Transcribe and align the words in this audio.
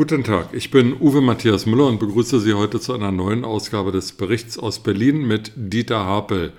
Guten 0.00 0.24
Tag, 0.24 0.54
ich 0.54 0.70
bin 0.70 0.96
Uwe 0.98 1.20
Matthias 1.20 1.66
Müller 1.66 1.84
und 1.84 1.98
begrüße 1.98 2.40
Sie 2.40 2.54
heute 2.54 2.80
zu 2.80 2.94
einer 2.94 3.12
neuen 3.12 3.44
Ausgabe 3.44 3.92
des 3.92 4.16
Berichts 4.16 4.58
aus 4.58 4.82
Berlin 4.82 5.28
mit 5.28 5.52
Dieter 5.56 6.06
Hapel. 6.06 6.54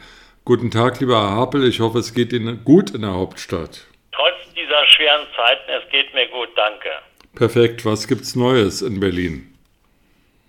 Guten 0.45 0.69
Tag, 0.69 0.99
lieber 0.99 1.15
Herr 1.15 1.37
Hapel, 1.37 1.67
ich 1.67 1.79
hoffe, 1.79 1.97
es 1.97 2.13
geht 2.13 2.33
Ihnen 2.33 2.63
gut 2.63 2.91
in 2.91 3.01
der 3.01 3.13
Hauptstadt. 3.13 3.87
Trotz 4.11 4.37
dieser 4.53 4.85
schweren 4.85 5.25
Zeiten, 5.35 5.71
es 5.71 5.89
geht 5.89 6.13
mir 6.13 6.27
gut, 6.27 6.49
danke. 6.55 6.91
Perfekt, 7.33 7.83
was 7.83 8.07
gibt's 8.07 8.35
Neues 8.35 8.83
in 8.83 8.99
Berlin? 8.99 9.49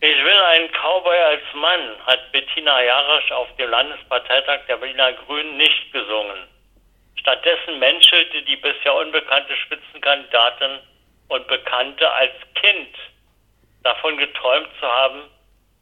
Ich 0.03 0.19
will 0.25 0.41
einen 0.53 0.69
Cowboy 0.73 1.17
als 1.17 1.49
Mann, 1.55 1.97
hat 2.05 2.31
Bettina 2.33 2.83
Jarasch 2.85 3.33
auf 3.33 3.49
dem 3.57 3.71
Landesparteitag 3.71 4.67
der 4.69 4.77
Berliner 4.77 5.15
Grünen 5.25 5.57
nicht 5.57 5.91
gesungen. 5.95 6.45
Stattdessen 7.17 7.79
menschelte 7.79 8.43
die 8.43 8.57
bisher 8.57 8.95
unbekannte 8.95 9.57
Spitzenkandidatin 9.65 10.92
und 11.33 11.47
Bekannte 11.49 12.11
als 12.11 12.33
Kind 12.55 12.95
davon 13.83 14.17
geträumt 14.17 14.69
zu 14.79 14.87
haben, 14.87 15.23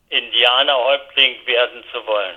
Indianerhäuptling 0.08 1.46
werden 1.46 1.84
zu 1.92 2.06
wollen. 2.06 2.36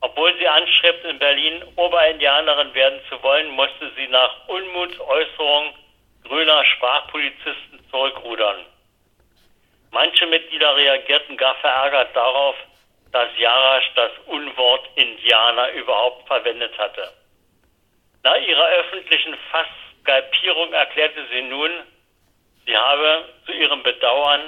Obwohl 0.00 0.36
sie 0.38 0.46
anstrebt, 0.46 1.04
in 1.04 1.18
Berlin 1.18 1.64
Oberindianerin 1.76 2.74
werden 2.74 3.00
zu 3.08 3.22
wollen, 3.22 3.50
musste 3.50 3.90
sie 3.96 4.06
nach 4.08 4.48
Unmutsäußerungen 4.48 5.72
grüner 6.24 6.64
Sprachpolizisten 6.64 7.80
zurückrudern. 7.90 8.66
Manche 9.90 10.26
Mitglieder 10.26 10.76
reagierten 10.76 11.36
gar 11.36 11.54
verärgert 11.56 12.14
darauf, 12.14 12.56
dass 13.12 13.28
Jarasch 13.38 13.90
das 13.94 14.10
Unwort 14.26 14.88
Indianer 14.96 15.70
überhaupt 15.72 16.26
verwendet 16.26 16.76
hatte. 16.78 17.12
Nach 18.24 18.36
ihrer 18.36 18.66
öffentlichen 18.66 19.36
Fassskalpierung 19.52 20.72
erklärte 20.72 21.24
sie 21.30 21.42
nun, 21.42 21.70
sie 22.66 22.76
habe 22.76 23.28
zu 23.46 23.52
ihrem 23.52 23.82
Bedauern 23.82 24.40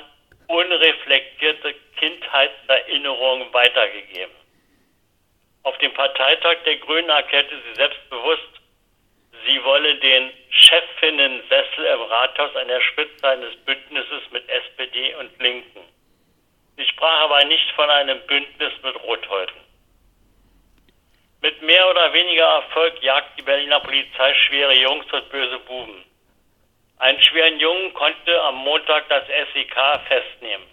unreflektierte 0.49 1.75
Kindheitserinnerungen 1.99 3.53
weitergegeben. 3.53 4.35
Auf 5.63 5.77
dem 5.79 5.93
Parteitag 5.95 6.59
der 6.65 6.77
Grünen 6.77 7.09
erklärte 7.09 7.55
sie 7.67 7.75
selbstbewusst, 7.75 8.61
sie 9.47 9.63
wolle 9.65 9.97
den 9.97 10.31
Chefinnensessel 10.51 11.85
im 11.85 12.03
Rathaus 12.03 12.55
an 12.57 12.69
der 12.69 12.81
Spitze 12.81 13.29
eines 13.29 13.57
Bündnisses 13.65 14.31
mit 14.31 14.49
SPD 14.49 15.15
und 15.17 15.39
Linken. 15.41 15.81
Sie 16.77 16.85
sprach 16.85 17.23
aber 17.23 17.45
nicht 17.45 17.71
von 17.73 17.89
einem 17.91 18.21
Bündnis 18.27 18.73
mit 18.83 19.03
Rothäuten. 19.03 19.57
Mit 21.41 21.63
mehr 21.63 21.91
oder 21.91 22.13
weniger 22.13 22.45
Erfolg 22.45 23.03
jagt 23.03 23.39
die 23.39 23.43
Berliner 23.43 23.81
Polizei 23.81 24.35
schwere 24.35 24.75
Jungs 24.75 25.07
und 25.13 25.29
böse 25.31 25.59
Buben. 25.61 26.05
Einen 26.99 27.21
schweren 27.23 27.61
Jungen 27.61 27.93
konnte 27.93 28.43
am 28.43 28.57
Montag 28.57 29.07
das 29.11 29.27
SEK 29.27 29.77
festnehmen. 30.09 30.67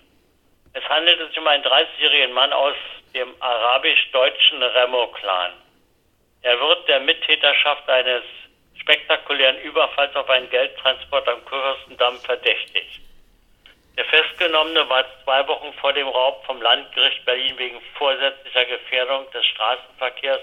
Es 0.72 0.84
handelte 0.88 1.28
sich 1.28 1.38
um 1.38 1.48
einen 1.48 1.64
30-jährigen 1.64 2.34
Mann 2.34 2.54
aus 2.54 2.76
dem 3.14 3.36
arabisch-deutschen 3.42 4.64
Remo-Clan. 4.64 5.52
Er 6.42 6.60
wird 6.60 6.88
der 6.88 7.02
Mittäterschaft 7.02 7.90
eines 7.90 8.24
spektakulären 8.76 9.60
Überfalls 9.62 10.16
auf 10.16 10.30
einen 10.30 10.50
Geldtransport 10.50 11.28
am 11.28 11.44
Kurfürstendamm 11.46 12.18
verdächtigt. 12.20 13.02
Der 13.98 14.06
Festgenommene 14.06 14.88
war 14.90 15.06
zwei 15.24 15.46
Wochen 15.48 15.74
vor 15.74 15.94
dem 15.94 16.08
Raub 16.08 16.44
vom 16.46 16.62
Landgericht 16.62 17.24
Berlin 17.26 17.58
wegen 17.58 17.82
vorsätzlicher 17.96 18.66
Gefährdung 18.66 19.30
des 19.32 19.46
Straßenverkehrs 19.46 20.42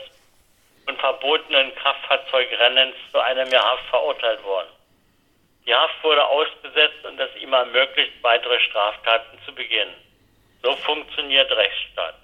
und 0.87 0.99
verbotenen 0.99 1.75
Kraftfahrzeugrennens 1.75 2.97
zu 3.11 3.19
einem 3.19 3.51
Jahr 3.51 3.65
Haft 3.65 3.87
verurteilt 3.87 4.45
worden. 4.45 4.69
Die 5.67 5.75
Haft 5.75 6.03
wurde 6.03 6.25
ausgesetzt 6.27 7.05
und 7.05 7.19
es 7.21 7.35
ihm 7.37 7.53
ermöglicht, 7.53 8.13
weitere 8.23 8.59
Straftaten 8.61 9.39
zu 9.45 9.55
begehen. 9.55 9.91
So 10.63 10.75
funktioniert 10.77 11.51
Rechtsstaat. 11.51 12.15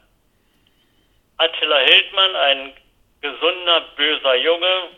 Attila 1.39 1.79
Hildmann, 1.79 2.37
ein 2.37 2.73
gesunder, 3.21 3.81
böser 3.97 4.35
Junge, 4.37 4.89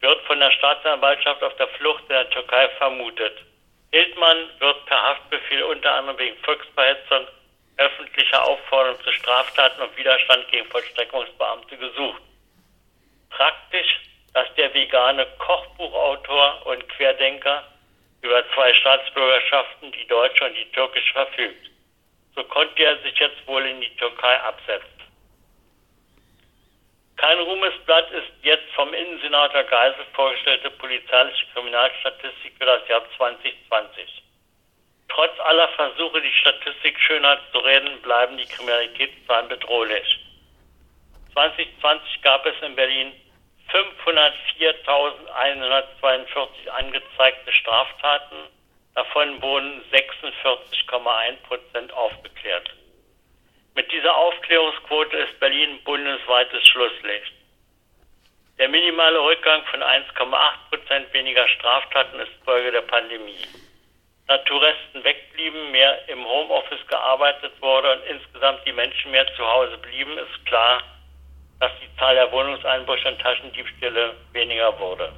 wird 0.00 0.20
von 0.22 0.40
der 0.40 0.50
Staatsanwaltschaft 0.52 1.42
auf 1.42 1.54
der 1.56 1.68
Flucht 1.68 2.02
in 2.04 2.08
der 2.14 2.30
Türkei 2.30 2.68
vermutet. 2.78 3.38
Hildmann 3.92 4.48
wird 4.58 4.86
per 4.86 5.02
Haftbefehl 5.02 5.62
unter 5.64 5.92
anderem 5.94 6.18
wegen 6.18 6.36
Volksverhetzung, 6.38 7.26
öffentlicher 7.76 8.44
Aufforderung 8.44 9.02
zu 9.02 9.12
Straftaten 9.12 9.82
und 9.82 9.96
Widerstand 9.96 10.48
gegen 10.48 10.66
Vollstreckungsbeamte 10.68 11.76
gesucht. 11.76 12.22
Praktisch, 13.30 13.99
dass 14.40 14.54
der 14.54 14.72
vegane 14.72 15.26
Kochbuchautor 15.38 16.66
und 16.66 16.88
Querdenker 16.88 17.62
über 18.22 18.42
zwei 18.54 18.72
Staatsbürgerschaften, 18.72 19.92
die 19.92 20.06
deutsche 20.06 20.46
und 20.46 20.54
die 20.54 20.70
türkische, 20.72 21.12
verfügt. 21.12 21.70
So 22.34 22.44
konnte 22.44 22.82
er 22.82 22.96
sich 23.02 23.18
jetzt 23.18 23.46
wohl 23.46 23.66
in 23.66 23.82
die 23.82 23.94
Türkei 23.96 24.40
absetzen. 24.40 24.88
Kein 27.16 27.38
Ruhmesblatt 27.38 28.10
ist 28.12 28.32
jetzt 28.42 28.72
vom 28.74 28.94
Innensenator 28.94 29.62
Geisel 29.64 30.06
vorgestellte 30.14 30.70
polizeiliche 30.70 31.46
Kriminalstatistik 31.52 32.54
für 32.58 32.64
das 32.64 32.88
Jahr 32.88 33.02
2020. 33.18 34.22
Trotz 35.08 35.38
aller 35.40 35.68
Versuche, 35.68 36.22
die 36.22 36.32
Statistik 36.32 36.98
schöner 36.98 37.38
zu 37.52 37.58
reden, 37.58 38.00
bleiben 38.00 38.38
die 38.38 38.46
Kriminalitätszahlen 38.46 39.48
bedrohlich. 39.48 40.18
2020 41.34 42.22
gab 42.22 42.46
es 42.46 42.54
in 42.62 42.74
Berlin 42.74 43.12
504.142 43.72 46.68
angezeigte 46.70 47.52
Straftaten. 47.52 48.36
Davon 48.94 49.40
wurden 49.40 49.82
46,1 49.92 51.36
Prozent 51.46 51.92
aufgeklärt. 51.92 52.70
Mit 53.74 53.90
dieser 53.92 54.16
Aufklärungsquote 54.16 55.16
ist 55.16 55.38
Berlin 55.38 55.78
bundesweites 55.84 56.66
Schlusslicht. 56.66 57.32
Der 58.58 58.68
minimale 58.68 59.22
Rückgang 59.22 59.64
von 59.66 59.82
1,8 59.82 60.68
Prozent 60.68 61.12
weniger 61.14 61.46
Straftaten 61.48 62.18
ist 62.20 62.32
Folge 62.44 62.72
der 62.72 62.82
Pandemie. 62.82 63.46
Da 64.26 64.36
Touristen 64.38 65.02
wegblieben, 65.02 65.70
mehr 65.70 66.08
im 66.08 66.22
Homeoffice 66.24 66.86
gearbeitet 66.88 67.52
wurde 67.60 67.92
und 67.92 68.04
insgesamt 68.06 68.66
die 68.66 68.72
Menschen 68.72 69.12
mehr 69.12 69.26
zu 69.34 69.46
Hause 69.46 69.78
blieben, 69.78 70.18
ist 70.18 70.46
klar, 70.46 70.82
dass 71.60 71.70
die 71.80 71.96
Zahl 71.96 72.14
der 72.14 72.30
Wohnungseinbrüche 72.32 73.08
und 73.08 73.20
Taschendiebstähle 73.20 74.16
weniger 74.32 74.78
wurde. 74.78 75.12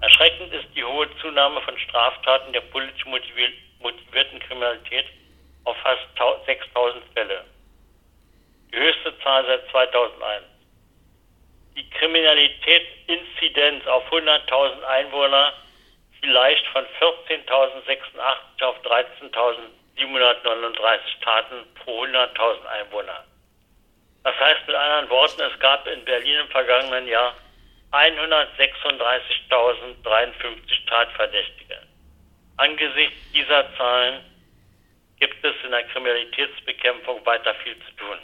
Erschreckend 0.00 0.54
ist 0.54 0.68
die 0.74 0.84
hohe 0.84 1.08
Zunahme 1.18 1.60
von 1.60 1.78
Straftaten 1.78 2.50
der 2.52 2.62
politisch 2.62 3.04
motivierten 3.04 4.40
Kriminalität 4.40 5.04
auf 5.64 5.76
fast 5.78 6.06
6000 6.46 7.04
Fälle. 7.14 7.44
Die 8.72 8.78
höchste 8.78 9.18
Zahl 9.20 9.44
seit 9.46 9.68
2001. 9.70 10.44
Die 11.76 11.90
Kriminalität-Inzidenz 11.90 13.86
auf 13.86 14.10
100.000 14.10 14.82
Einwohner 14.84 15.52
fiel 16.20 16.30
leicht 16.30 16.66
von 16.68 16.86
14.086 17.00 18.64
auf 18.64 18.82
13.739 18.82 21.20
Taten 21.22 21.66
pro 21.84 22.04
100.000 22.04 22.66
Einwohner. 22.66 23.24
Das 24.28 24.38
heißt 24.40 24.66
mit 24.66 24.76
anderen 24.76 25.08
Worten, 25.08 25.40
es 25.40 25.58
gab 25.58 25.86
in 25.86 26.04
Berlin 26.04 26.40
im 26.40 26.48
vergangenen 26.48 27.08
Jahr 27.08 27.34
136.053 27.92 30.86
Tatverdächtige. 30.86 31.78
Angesichts 32.58 33.32
dieser 33.32 33.74
Zahlen 33.78 34.22
gibt 35.18 35.42
es 35.42 35.54
in 35.64 35.70
der 35.70 35.84
Kriminalitätsbekämpfung 35.84 37.24
weiter 37.24 37.54
viel 37.54 37.74
zu 37.78 37.90
tun. 37.92 38.18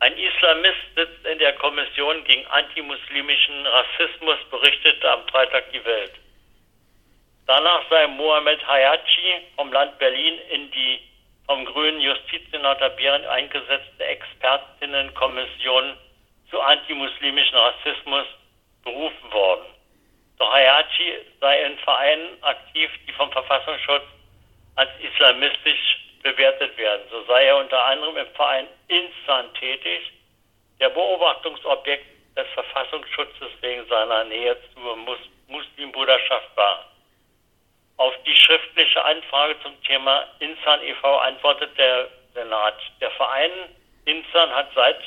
Ein 0.00 0.18
Islamist 0.18 0.96
sitzt 0.96 1.24
in 1.24 1.38
der 1.38 1.52
Kommission 1.52 2.24
gegen 2.24 2.44
antimuslimischen 2.48 3.64
Rassismus, 3.64 4.38
berichtete 4.50 5.08
am 5.08 5.24
Freitag 5.28 5.70
die 5.70 5.84
Welt. 5.84 6.14
Danach 7.46 7.88
sei 7.88 8.08
Mohamed 8.08 8.66
Hayachi 8.66 9.46
vom 9.54 9.72
Land 9.72 9.96
Berlin 10.00 10.36
in 10.50 10.68
die 10.72 10.98
vom 11.48 11.64
grünen 11.64 12.00
Justizsenator 12.00 12.90
Behrendt 12.90 13.26
eingesetzte 13.26 14.04
Expertinnenkommission 14.04 15.96
zu 16.50 16.60
antimuslimischen 16.60 17.56
Rassismus 17.56 18.26
berufen 18.84 19.32
worden. 19.32 19.64
Doch 20.38 20.52
Hayachi 20.52 21.14
sei 21.40 21.62
in 21.62 21.78
Vereinen 21.78 22.42
aktiv, 22.42 22.90
die 23.06 23.12
vom 23.12 23.32
Verfassungsschutz 23.32 24.04
als 24.76 24.90
islamistisch 25.00 25.98
bewertet 26.22 26.76
werden. 26.76 27.02
So 27.10 27.24
sei 27.24 27.46
er 27.46 27.56
unter 27.56 27.82
anderem 27.82 28.18
im 28.18 28.28
Verein 28.34 28.68
Insan 28.88 29.52
tätig, 29.54 30.12
der 30.78 30.90
Beobachtungsobjekt 30.90 32.06
des 32.36 32.46
Verfassungsschutzes 32.54 33.48
wegen 33.62 33.86
seiner 33.88 34.24
Nähe 34.24 34.56
zur 34.74 34.96
Mus 34.96 35.18
Muslimbruderschaft 35.48 36.54
war. 36.56 36.87
Auf 37.98 38.14
die 38.24 38.36
schriftliche 38.36 39.04
Anfrage 39.04 39.56
zum 39.60 39.72
Thema 39.82 40.24
Insan 40.38 40.82
e.V. 40.84 41.18
antwortet 41.18 41.76
der 41.76 42.08
Senat. 42.32 42.76
Der 43.00 43.10
Verein 43.10 43.50
Insan 44.04 44.50
hat 44.50 44.68
seit 44.72 45.00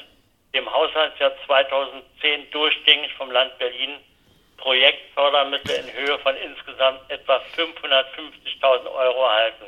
dem 0.53 0.69
Haushaltsjahr 0.69 1.31
2010 1.45 2.51
durchgängig 2.51 3.13
vom 3.13 3.31
Land 3.31 3.57
Berlin 3.59 3.97
Projektfördermittel 4.57 5.73
in 5.77 5.93
Höhe 5.93 6.19
von 6.19 6.35
insgesamt 6.35 7.09
etwa 7.09 7.41
550.000 7.55 8.93
Euro 8.93 9.23
erhalten. 9.23 9.67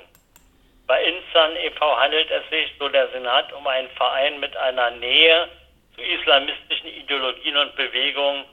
Bei 0.86 1.02
Insan 1.02 1.56
e.V. 1.56 1.98
handelt 1.98 2.30
es 2.30 2.50
sich, 2.50 2.74
so 2.78 2.90
der 2.90 3.08
Senat, 3.08 3.54
um 3.54 3.66
einen 3.66 3.90
Verein 3.92 4.38
mit 4.42 4.56
einer 4.58 4.92
Nähe 4.92 5.48
zu 5.96 6.02
islamistischen 6.02 6.90
Ideologien 6.90 7.56
und 7.56 7.74
Bewegungen, 7.78 8.44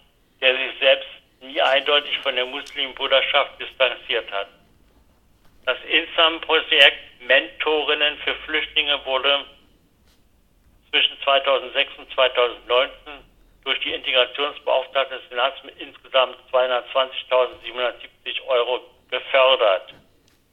der 0.41 0.55
sich 0.55 0.79
selbst 0.79 1.09
nie 1.41 1.61
eindeutig 1.61 2.17
von 2.19 2.37
der 2.37 2.47
Muslimbruderschaft 2.47 3.61
distanziert 3.61 4.31
hat. 4.31 4.47
Das 5.71 5.79
Insan-Projekt 5.87 6.99
Mentorinnen 7.21 8.19
für 8.25 8.35
Flüchtlinge 8.45 9.07
wurde 9.07 9.45
zwischen 10.91 11.17
2006 11.23 11.93
und 11.97 12.13
2019 12.13 12.91
durch 13.63 13.79
die 13.79 13.93
Integrationsbeauftragte 13.93 15.15
des 15.15 15.29
Senats 15.29 15.63
mit 15.63 15.81
insgesamt 15.81 16.37
220.770 16.51 18.45
Euro 18.49 18.81
gefördert. 19.13 19.95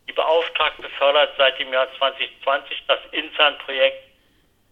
Die 0.08 0.14
Beauftragte 0.14 0.88
fördert 1.00 1.34
seit 1.36 1.58
dem 1.58 1.74
Jahr 1.74 1.88
2020 1.98 2.84
das 2.88 3.00
Insan-Projekt 3.10 4.04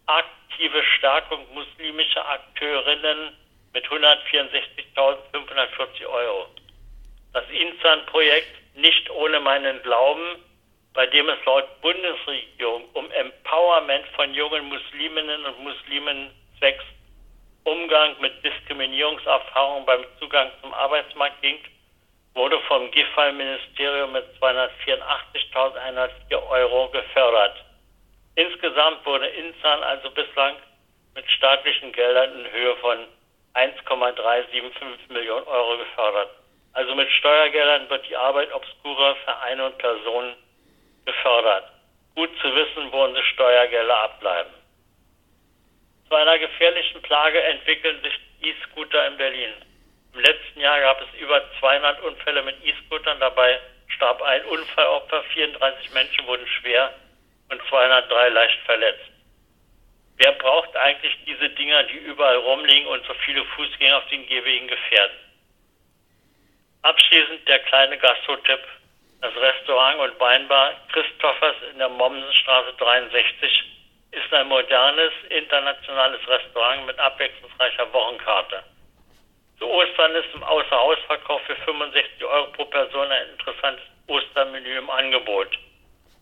aktive 0.06 0.80
Stärkung 0.96 1.44
muslimischer 1.54 2.24
Akteurinnen 2.24 3.36
mit 3.72 3.84
164.540 3.84 6.06
Euro. 6.06 6.46
Das 7.32 7.42
Insan-Projekt 7.50 8.65
Nicht 8.76 9.10
ohne 9.10 9.40
meinen 9.40 9.82
Glauben, 9.82 10.44
bei 10.92 11.06
dem 11.06 11.28
es 11.30 11.42
laut 11.46 11.80
Bundesregierung 11.80 12.84
um 12.92 13.10
Empowerment 13.10 14.06
von 14.14 14.34
jungen 14.34 14.68
Musliminnen 14.68 15.46
und 15.46 15.64
Muslimen 15.64 16.30
zwecks 16.58 16.84
Umgang 17.64 18.14
mit 18.20 18.44
Diskriminierungserfahrungen 18.44 19.86
beim 19.86 20.04
Zugang 20.20 20.50
zum 20.60 20.74
Arbeitsmarkt 20.74 21.40
ging, 21.40 21.58
wurde 22.34 22.60
vom 22.68 22.90
GIFAL-Ministerium 22.90 24.12
mit 24.12 24.26
284.104 24.40 26.48
Euro 26.50 26.90
gefördert. 26.90 27.64
Insgesamt 28.34 29.06
wurde 29.06 29.26
Insan 29.26 29.82
also 29.82 30.10
bislang 30.10 30.56
mit 31.14 31.24
staatlichen 31.30 31.92
Geldern 31.92 32.40
in 32.40 32.52
Höhe 32.52 32.76
von 32.76 33.06
1,375 33.54 35.08
Millionen 35.08 35.46
Euro 35.46 35.78
gefördert. 35.78 36.28
Also 36.76 36.94
mit 36.94 37.10
Steuergeldern 37.10 37.88
wird 37.88 38.06
die 38.06 38.16
Arbeit 38.16 38.52
obskurer 38.52 39.16
Vereine 39.24 39.64
und 39.64 39.78
Personen 39.78 40.36
gefördert. 41.06 41.64
Gut 42.14 42.28
zu 42.42 42.54
wissen, 42.54 42.92
wo 42.92 43.02
unsere 43.02 43.24
Steuergelder 43.24 43.96
abbleiben. 43.96 44.52
Zu 46.06 46.14
einer 46.16 46.38
gefährlichen 46.38 47.00
Plage 47.00 47.42
entwickeln 47.42 47.98
sich 48.02 48.20
E-Scooter 48.42 49.06
in 49.06 49.16
Berlin. 49.16 49.54
Im 50.12 50.20
letzten 50.20 50.60
Jahr 50.60 50.78
gab 50.80 51.00
es 51.00 51.18
über 51.18 51.42
200 51.60 52.02
Unfälle 52.02 52.42
mit 52.42 52.62
E-Scootern. 52.62 53.20
Dabei 53.20 53.58
starb 53.88 54.20
ein 54.20 54.44
Unfallopfer, 54.44 55.22
34 55.32 55.94
Menschen 55.94 56.26
wurden 56.26 56.46
schwer 56.46 56.92
und 57.48 57.62
203 57.70 58.28
leicht 58.28 58.60
verletzt. 58.66 59.10
Wer 60.18 60.32
braucht 60.32 60.76
eigentlich 60.76 61.16
diese 61.24 61.48
Dinger, 61.48 61.84
die 61.84 61.96
überall 61.96 62.36
rumliegen 62.36 62.86
und 62.88 63.02
so 63.06 63.14
viele 63.24 63.46
Fußgänger 63.46 63.96
auf 63.96 64.08
den 64.08 64.26
Gehwegen 64.26 64.68
gefährden? 64.68 65.25
Abschließend 66.86 67.48
der 67.48 67.58
kleine 67.64 67.98
Gastrotipp. 67.98 68.60
Das 69.20 69.34
Restaurant 69.34 69.98
und 69.98 70.20
Weinbar 70.20 70.72
Christophers 70.92 71.56
in 71.72 71.78
der 71.80 71.88
Mommsenstraße 71.88 72.74
63 72.78 73.64
ist 74.12 74.32
ein 74.32 74.46
modernes, 74.46 75.10
internationales 75.30 76.20
Restaurant 76.28 76.86
mit 76.86 76.96
abwechslungsreicher 76.96 77.92
Wochenkarte. 77.92 78.62
Zu 79.58 79.66
Ostern 79.68 80.14
ist 80.14 80.32
im 80.32 80.44
Außerhausverkauf 80.44 81.42
für 81.42 81.56
65 81.56 82.24
Euro 82.24 82.52
pro 82.52 82.64
Person 82.66 83.10
ein 83.10 83.30
interessantes 83.30 83.84
Ostermenü 84.06 84.78
im 84.78 84.88
Angebot. 84.88 85.58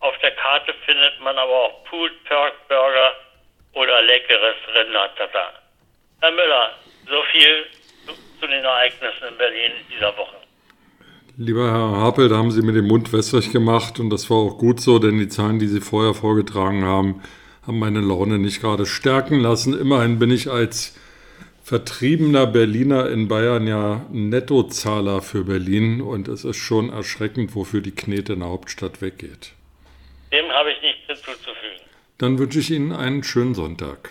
Auf 0.00 0.16
der 0.20 0.30
Karte 0.30 0.72
findet 0.86 1.20
man 1.20 1.36
aber 1.36 1.52
auch 1.52 1.84
Pulled 1.84 2.24
Pork 2.24 2.54
Burger 2.68 3.14
oder 3.74 4.00
leckeres 4.00 4.56
Rindertata. 4.74 5.52
Herr 6.22 6.30
Müller, 6.30 6.74
so 7.06 7.22
viel 7.24 7.66
zu, 8.06 8.14
zu 8.40 8.46
den 8.46 8.64
Ereignissen 8.64 9.28
in 9.28 9.36
Berlin 9.36 9.72
dieser 9.90 10.16
Woche. 10.16 10.43
Lieber 11.36 11.72
Herr 11.72 11.96
Hapel, 11.96 12.28
da 12.28 12.36
haben 12.36 12.52
Sie 12.52 12.62
mir 12.62 12.72
den 12.72 12.86
Mund 12.86 13.12
wässrig 13.12 13.50
gemacht 13.50 13.98
und 13.98 14.08
das 14.08 14.30
war 14.30 14.36
auch 14.36 14.56
gut 14.56 14.78
so, 14.78 15.00
denn 15.00 15.18
die 15.18 15.26
Zahlen, 15.26 15.58
die 15.58 15.66
Sie 15.66 15.80
vorher 15.80 16.14
vorgetragen 16.14 16.84
haben, 16.84 17.22
haben 17.66 17.80
meine 17.80 18.00
Laune 18.00 18.38
nicht 18.38 18.60
gerade 18.60 18.86
stärken 18.86 19.40
lassen. 19.40 19.76
Immerhin 19.76 20.20
bin 20.20 20.30
ich 20.30 20.48
als 20.48 20.96
vertriebener 21.64 22.46
Berliner 22.46 23.10
in 23.10 23.26
Bayern 23.26 23.66
ja 23.66 24.06
Nettozahler 24.12 25.22
für 25.22 25.42
Berlin 25.42 26.02
und 26.02 26.28
es 26.28 26.44
ist 26.44 26.58
schon 26.58 26.90
erschreckend, 26.90 27.56
wofür 27.56 27.80
die 27.80 27.96
Knete 27.96 28.34
in 28.34 28.40
der 28.40 28.50
Hauptstadt 28.50 29.02
weggeht. 29.02 29.54
Dem 30.30 30.48
habe 30.50 30.70
ich 30.70 30.80
nichts 30.82 31.06
hinzuzufügen. 31.06 31.80
Dann 32.18 32.38
wünsche 32.38 32.60
ich 32.60 32.70
Ihnen 32.70 32.92
einen 32.92 33.24
schönen 33.24 33.54
Sonntag. 33.54 34.10